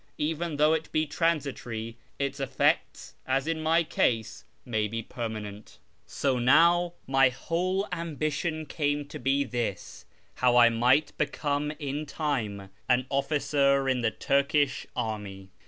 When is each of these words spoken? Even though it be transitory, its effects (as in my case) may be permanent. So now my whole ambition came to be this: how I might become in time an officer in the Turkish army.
Even 0.17 0.55
though 0.57 0.73
it 0.73 0.91
be 0.91 1.05
transitory, 1.05 1.95
its 2.17 2.39
effects 2.39 3.13
(as 3.27 3.45
in 3.47 3.61
my 3.61 3.83
case) 3.83 4.43
may 4.65 4.87
be 4.87 5.03
permanent. 5.03 5.77
So 6.07 6.39
now 6.39 6.93
my 7.05 7.29
whole 7.29 7.87
ambition 7.91 8.65
came 8.65 9.05
to 9.09 9.19
be 9.19 9.43
this: 9.43 10.07
how 10.33 10.57
I 10.57 10.69
might 10.69 11.15
become 11.19 11.69
in 11.77 12.07
time 12.07 12.71
an 12.89 13.05
officer 13.09 13.87
in 13.87 14.01
the 14.01 14.09
Turkish 14.09 14.87
army. 14.95 15.51